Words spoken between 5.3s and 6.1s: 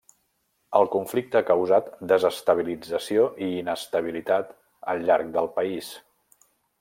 del país.